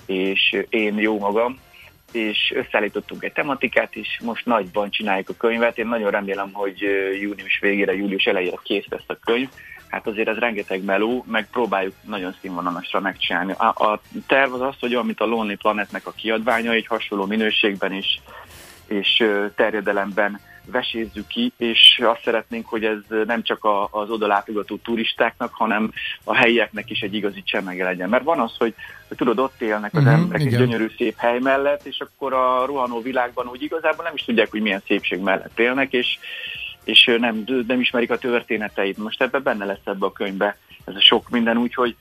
és 0.07 0.57
én 0.69 0.99
jó 0.99 1.19
magam, 1.19 1.59
és 2.13 2.53
összeállítottunk 2.55 3.25
egy 3.25 3.33
tematikát, 3.33 3.97
és 3.97 4.21
most 4.23 4.47
nagyban 4.47 4.91
csináljuk 4.91 5.29
a 5.29 5.37
könyvet. 5.39 5.79
Én 5.79 5.87
nagyon 5.87 6.11
remélem, 6.11 6.53
hogy 6.53 6.81
június 7.21 7.59
végére, 7.61 7.95
július 7.95 8.25
elejére 8.25 8.59
kész 8.63 8.87
lesz 8.89 9.05
a 9.07 9.19
könyv. 9.25 9.49
Hát 9.89 10.07
azért 10.07 10.29
ez 10.29 10.37
rengeteg 10.37 10.85
meló, 10.85 11.25
meg 11.29 11.51
próbáljuk 11.51 11.95
nagyon 12.05 12.35
színvonalasra 12.41 13.01
megcsinálni. 13.01 13.53
A, 13.53 13.67
a 13.67 14.01
terv 14.27 14.55
az 14.55 14.61
az, 14.61 14.75
hogy 14.81 14.99
mint 15.05 15.21
a 15.21 15.27
Lonely 15.27 15.57
Planetnek 15.57 16.07
a 16.07 16.13
kiadványa, 16.13 16.73
egy 16.73 16.87
hasonló 16.87 17.27
minőségben 17.27 17.93
és, 17.93 18.19
és 18.87 19.25
terjedelemben 19.55 20.41
vesézzük 20.71 21.27
ki, 21.27 21.53
és 21.57 22.01
azt 22.05 22.23
szeretnénk, 22.25 22.67
hogy 22.67 22.85
ez 22.85 22.99
nem 23.27 23.43
csak 23.43 23.65
a, 23.65 23.89
az 23.91 24.11
oda 24.11 24.27
látogató 24.27 24.77
turistáknak, 24.77 25.55
hanem 25.55 25.93
a 26.25 26.35
helyieknek 26.35 26.91
is 26.91 27.01
egy 27.01 27.15
igazi 27.15 27.43
csemege 27.43 27.85
legyen. 27.85 28.09
Mert 28.09 28.25
van 28.25 28.41
az, 28.41 28.57
hogy, 28.59 28.75
hogy 29.09 29.17
tudod, 29.17 29.39
ott 29.39 29.61
élnek 29.61 29.95
az 29.95 30.03
Mhm, 30.03 30.13
emberek 30.13 30.41
egy 30.41 30.47
igen. 30.47 30.61
gyönyörű 30.61 30.87
szép 30.97 31.15
hely 31.17 31.39
mellett, 31.39 31.87
és 31.87 32.01
akkor 32.01 32.33
a 32.33 32.67
rohanó 32.67 33.01
világban 33.01 33.49
úgy 33.49 33.63
igazából 33.63 34.05
nem 34.05 34.15
is 34.15 34.25
tudják, 34.25 34.51
hogy 34.51 34.61
milyen 34.61 34.83
szépség 34.87 35.21
mellett 35.21 35.59
élnek, 35.59 35.93
és, 35.93 36.19
és 36.89 37.17
nem, 37.19 37.45
nem 37.67 37.81
ismerik 37.81 38.11
a 38.11 38.19
történeteit. 38.19 38.99
Most 38.99 39.23
ebben 39.23 39.43
benne 39.43 39.65
lesz 39.65 39.85
ebbe 39.85 40.07
a 40.07 40.13
könyvbe 40.13 40.57
ez 40.85 40.95
a 40.95 41.01
sok 41.01 41.29
minden, 41.29 41.57
úgyhogy 41.57 41.97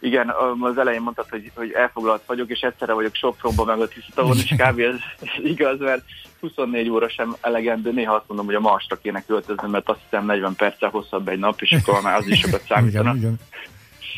igen, 0.00 0.32
az 0.60 0.78
elején 0.78 1.00
mondtad, 1.00 1.28
hogy, 1.28 1.50
hogy 1.54 1.72
elfoglalt 1.72 2.22
vagyok, 2.26 2.50
és 2.50 2.60
egyszerre 2.60 2.92
vagyok 2.92 3.14
Sopronban 3.14 3.66
meg 3.66 3.80
a 3.80 3.88
Tisztavon, 3.88 4.36
és 4.36 4.54
kb. 4.56 4.78
Ez, 4.78 4.94
ez 5.20 5.44
igaz, 5.44 5.78
mert 5.78 6.02
24 6.40 6.88
óra 6.88 7.08
sem 7.08 7.36
elegendő, 7.40 7.92
néha 7.92 8.14
azt 8.14 8.24
mondom, 8.28 8.46
hogy 8.46 8.54
a 8.54 8.60
Marsra 8.60 8.96
kéne 8.96 9.24
költözni, 9.26 9.68
mert 9.68 9.88
azt 9.88 10.00
hiszem 10.08 10.26
40 10.26 10.54
perccel 10.54 10.88
hosszabb 10.88 11.28
egy 11.28 11.38
nap, 11.38 11.62
és 11.62 11.72
akkor 11.72 12.02
már 12.02 12.16
az 12.16 12.26
is 12.26 12.38
sokat 12.38 12.62
számítana. 12.68 13.14
Igen, 13.14 13.38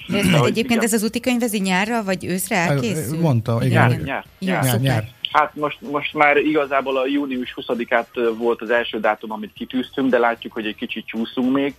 igen. 0.09 0.31
De 0.33 0.39
egyébként 0.39 0.71
igen. 0.71 0.85
ez 0.85 0.93
az 0.93 1.03
úti 1.03 1.21
könyv, 1.21 1.43
ez 1.43 1.55
így 1.55 1.63
nyárra 1.63 2.03
vagy 2.03 2.25
őszre 2.25 2.57
elkészül? 2.57 3.21
Mondta, 3.21 3.59
igen. 3.63 3.89
Nyár, 3.89 4.01
nyár, 4.01 4.25
nyár. 4.39 4.65
Nyár, 4.65 4.81
nyár. 4.81 5.05
Hát 5.33 5.55
most, 5.55 5.81
most 5.81 6.15
már 6.15 6.37
igazából 6.37 6.97
a 6.97 7.07
június 7.07 7.55
20-át 7.57 8.09
ö, 8.15 8.35
volt 8.35 8.63
az 8.63 8.71
első 8.71 9.01
dátum, 9.01 9.33
amit 9.33 9.53
kitűztünk, 9.55 10.11
de 10.11 10.19
látjuk, 10.19 10.53
hogy 10.53 10.67
egy 10.67 10.75
kicsit 10.75 11.07
csúszunk 11.07 11.53
még, 11.53 11.75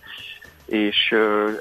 és 0.66 1.14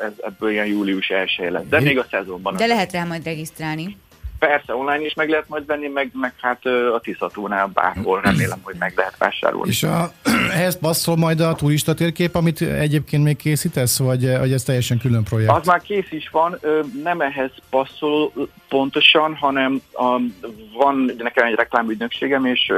ez, 0.03 0.13
ebből 0.21 0.49
ilyen 0.49 0.65
július 0.65 1.09
1 1.09 1.29
lesz. 1.49 1.67
De 1.69 1.79
még 1.79 1.97
a 1.97 2.05
szezonban. 2.09 2.55
De 2.55 2.65
lehet 2.65 2.91
rá 2.91 3.03
majd 3.03 3.23
regisztrálni. 3.23 3.97
Persze, 4.39 4.75
online 4.75 5.05
is 5.05 5.13
meg 5.13 5.29
lehet 5.29 5.49
majd 5.49 5.65
venni, 5.65 5.87
meg, 5.87 6.09
meg 6.13 6.33
hát 6.41 6.65
a 6.65 6.99
Tiszatónál 6.99 7.67
bárhol 7.67 8.21
remélem, 8.21 8.59
hogy 8.61 8.75
meg 8.79 8.93
lehet 8.95 9.17
vásárolni. 9.17 9.69
És 9.69 9.83
a, 9.83 10.11
ehhez 10.57 10.77
passzol 10.79 11.15
majd 11.15 11.39
a 11.39 11.55
turista 11.55 11.93
térkép, 11.93 12.35
amit 12.35 12.61
egyébként 12.61 13.23
még 13.23 13.37
készítesz, 13.37 13.99
vagy, 13.99 14.37
vagy 14.37 14.53
ez 14.53 14.63
teljesen 14.63 14.97
külön 14.97 15.23
projekt? 15.23 15.51
Az 15.51 15.65
már 15.65 15.81
kész 15.81 16.11
is 16.11 16.29
van, 16.29 16.59
nem 17.03 17.21
ehhez 17.21 17.51
passzol 17.69 18.31
pontosan, 18.69 19.35
hanem 19.35 19.81
a, 19.93 20.19
van 20.77 21.11
nekem 21.17 21.47
egy 21.47 21.55
reklámügynökségem, 21.55 22.45
és 22.45 22.71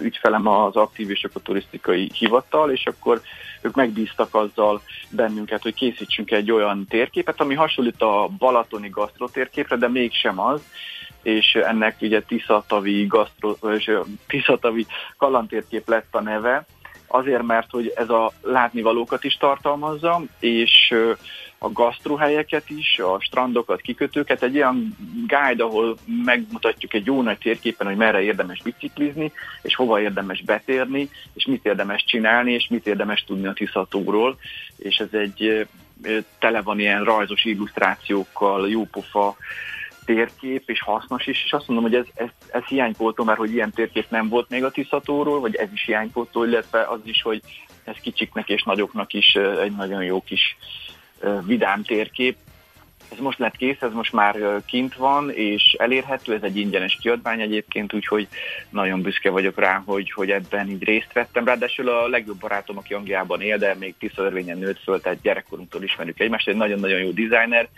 ügyfelem 0.00 0.46
az 0.46 0.76
aktív 0.76 1.10
és 1.10 1.26
a 1.34 1.40
turisztikai 1.42 2.10
hivatal, 2.14 2.70
és 2.70 2.86
akkor 2.86 3.20
ők 3.60 3.74
megbíztak 3.74 4.34
azzal 4.34 4.82
bennünket, 5.10 5.62
hogy 5.62 5.74
készítsünk 5.74 6.30
egy 6.30 6.50
olyan 6.50 6.86
térképet, 6.88 7.40
ami 7.40 7.54
hasonlít 7.54 8.02
a 8.02 8.28
balatoni 8.38 8.88
gasztrotérképre, 8.88 9.76
de 9.76 9.88
mégsem 9.88 10.40
az, 10.40 10.60
és 11.26 11.54
ennek 11.54 11.96
ugye 12.00 12.22
Tiszatavi, 12.22 13.06
gasztro, 13.06 13.56
Tiszatavi 14.26 14.86
kalantérkép 15.16 15.88
lett 15.88 16.14
a 16.14 16.20
neve, 16.20 16.66
azért, 17.06 17.42
mert 17.42 17.70
hogy 17.70 17.92
ez 17.96 18.08
a 18.08 18.32
látnivalókat 18.42 19.24
is 19.24 19.36
tartalmazza, 19.36 20.22
és 20.40 20.94
a 21.58 21.72
gasztrohelyeket 21.72 22.70
is, 22.70 22.98
a 22.98 23.20
strandokat, 23.20 23.80
kikötőket, 23.80 24.42
egy 24.42 24.56
olyan 24.56 24.96
guide, 25.26 25.62
ahol 25.62 25.96
megmutatjuk 26.24 26.94
egy 26.94 27.06
jó 27.06 27.22
nagy 27.22 27.38
térképen, 27.38 27.86
hogy 27.86 27.96
merre 27.96 28.22
érdemes 28.22 28.62
biciklizni, 28.62 29.32
és 29.62 29.74
hova 29.74 30.00
érdemes 30.00 30.42
betérni, 30.42 31.10
és 31.34 31.46
mit 31.46 31.66
érdemes 31.66 32.04
csinálni, 32.04 32.52
és 32.52 32.66
mit 32.68 32.86
érdemes 32.86 33.24
tudni 33.24 33.46
a 33.46 33.52
Tiszatóról, 33.52 34.38
és 34.76 34.96
ez 34.96 35.12
egy 35.12 35.66
tele 36.38 36.62
van 36.62 36.78
ilyen 36.78 37.04
rajzos 37.04 37.44
illusztrációkkal, 37.44 38.68
jópofa 38.70 39.36
térkép, 40.06 40.70
és 40.70 40.82
hasznos 40.82 41.26
is, 41.26 41.44
és 41.44 41.52
azt 41.52 41.68
mondom, 41.68 41.90
hogy 41.90 41.94
ez, 41.94 42.06
ez, 42.14 42.28
ez 42.50 42.64
hiánypótó, 42.64 43.24
mert 43.24 43.38
hogy 43.38 43.52
ilyen 43.52 43.70
térkép 43.70 44.10
nem 44.10 44.28
volt 44.28 44.48
még 44.48 44.64
a 44.64 44.70
Tiszatóról, 44.70 45.40
vagy 45.40 45.54
ez 45.54 45.68
is 45.72 45.84
hiánypótó, 45.84 46.44
illetve 46.44 46.82
az 46.82 47.00
is, 47.04 47.22
hogy 47.22 47.40
ez 47.84 47.96
kicsiknek 48.00 48.48
és 48.48 48.62
nagyoknak 48.62 49.12
is 49.12 49.34
egy 49.34 49.76
nagyon 49.76 50.04
jó 50.04 50.22
kis 50.22 50.56
vidám 51.44 51.82
térkép. 51.82 52.36
Ez 53.12 53.18
most 53.18 53.38
lett 53.38 53.56
kész, 53.56 53.80
ez 53.80 53.92
most 53.92 54.12
már 54.12 54.62
kint 54.66 54.94
van, 54.94 55.30
és 55.30 55.76
elérhető, 55.78 56.34
ez 56.34 56.42
egy 56.42 56.56
ingyenes 56.56 56.98
kiadvány 57.00 57.40
egyébként, 57.40 57.92
úgyhogy 57.92 58.28
nagyon 58.70 59.02
büszke 59.02 59.30
vagyok 59.30 59.58
rá, 59.58 59.82
hogy, 59.86 60.10
hogy 60.10 60.30
ebben 60.30 60.68
így 60.70 60.84
részt 60.84 61.12
vettem. 61.12 61.44
Ráadásul 61.44 61.88
a 61.88 62.08
legjobb 62.08 62.38
barátom, 62.38 62.76
aki 62.76 62.94
Angliában 62.94 63.40
él, 63.40 63.58
de 63.58 63.74
még 63.74 63.94
Tisza 63.98 64.28
nőtt 64.28 64.82
föl, 64.82 65.00
tehát 65.00 65.20
gyerekkorunktól 65.20 65.82
ismerjük 65.82 66.20
egymást, 66.20 66.48
egy 66.48 66.56
nagyon-nagyon 66.56 66.98
jó 66.98 67.10
designer, 67.10 67.68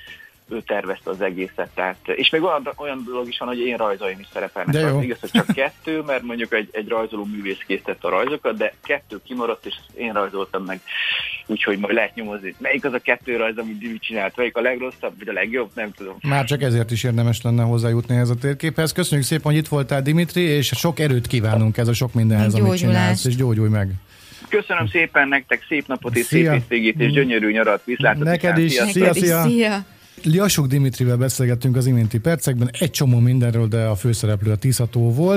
ő 0.51 0.63
tervezte 0.67 1.11
az 1.11 1.21
egészet. 1.21 1.69
Tehát, 1.75 1.97
és 2.05 2.31
még 2.31 2.43
olyan, 2.43 2.69
olyan 2.77 3.03
dolog 3.05 3.29
is 3.29 3.39
van, 3.39 3.49
hogy 3.49 3.59
én 3.59 3.77
rajzaim 3.77 4.19
is 4.19 4.27
szerepelnek. 4.33 4.75
De 4.75 4.81
jó. 4.81 5.03
Igaz, 5.03 5.21
hogy 5.21 5.31
csak 5.31 5.47
kettő, 5.47 6.01
mert 6.01 6.23
mondjuk 6.23 6.53
egy, 6.53 6.69
egy 6.73 6.89
rajzoló 6.89 7.25
művész 7.25 7.63
készítette 7.67 8.07
a 8.07 8.11
rajzokat, 8.11 8.57
de 8.57 8.75
kettő 8.85 9.21
kimaradt, 9.25 9.67
és 9.67 9.75
én 9.97 10.13
rajzoltam 10.13 10.65
meg. 10.65 10.81
Úgyhogy 11.47 11.79
majd 11.79 11.95
lehet 11.95 12.15
nyomozni. 12.15 12.55
Melyik 12.59 12.85
az 12.85 12.93
a 12.93 12.99
kettő 12.99 13.37
rajz, 13.37 13.59
amit 13.59 13.79
Divi 13.79 13.99
csinált? 13.99 14.37
Melyik 14.37 14.57
a 14.57 14.61
legrosszabb, 14.61 15.19
vagy 15.19 15.29
a 15.29 15.33
legjobb? 15.33 15.71
Nem 15.75 15.93
tudom. 15.93 16.17
Már 16.21 16.45
csak 16.45 16.63
ezért 16.63 16.91
is 16.91 17.05
érdemes 17.05 17.43
lenne 17.43 17.63
hozzájutni 17.63 18.15
ehhez 18.15 18.31
a 18.31 18.35
térképhez. 18.35 18.93
Köszönjük 18.93 19.27
szépen, 19.27 19.45
hogy 19.45 19.57
itt 19.57 19.69
voltál, 19.69 20.03
Dimitri, 20.03 20.41
és 20.41 20.67
sok 20.67 20.99
erőt 20.99 21.27
kívánunk 21.27 21.77
ez 21.77 21.89
a 21.89 21.93
sok 21.93 22.15
mindenhez, 22.15 22.55
amit 22.55 22.77
csinálsz, 22.77 23.25
és 23.25 23.37
gyógyulj 23.37 23.69
meg. 23.69 23.93
Köszönöm 24.49 24.89
szépen 24.89 25.29
nektek, 25.29 25.65
szép 25.69 25.87
napot 25.87 26.17
és 26.17 26.25
szép 26.25 26.51
hétvégét, 26.51 27.01
és 27.01 27.13
gyönyörű 27.13 27.51
nyarat. 27.51 27.83
Viszlát 27.85 28.19
Neked 28.19 28.59
is. 28.59 28.73
Szia, 28.73 29.15
szia. 29.15 29.43
szia. 29.43 29.85
Liasuk 30.23 30.67
Dimitrivel 30.67 31.17
beszélgettünk 31.17 31.77
az 31.77 31.87
iménti 31.87 32.19
percekben, 32.19 32.71
egy 32.79 32.91
csomó 32.91 33.19
mindenről, 33.19 33.69
de 33.69 33.85
a 33.85 33.95
főszereplő 33.95 34.51
a 34.51 34.57
Tiszató 34.57 35.13
volt. 35.13 35.37